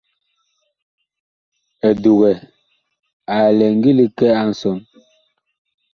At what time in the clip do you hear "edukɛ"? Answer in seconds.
1.87-2.31